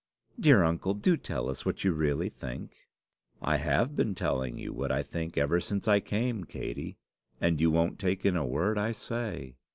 [0.39, 2.87] "Dear uncle, do tell us what you really think."
[3.39, 6.97] "I have been telling you what I think ever since I came, Katey;
[7.39, 9.57] and you won't take in a word I say."